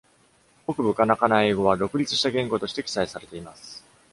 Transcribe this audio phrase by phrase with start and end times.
[0.65, 3.85] 北部カナカナエイ語は、独立した言語として記載されています。